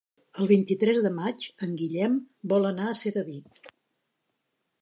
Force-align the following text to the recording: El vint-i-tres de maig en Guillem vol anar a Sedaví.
El 0.43 0.47
vint-i-tres 0.51 1.01
de 1.07 1.11
maig 1.17 1.45
en 1.67 1.75
Guillem 1.81 2.17
vol 2.55 2.67
anar 2.71 2.89
a 2.93 2.97
Sedaví. 3.03 3.39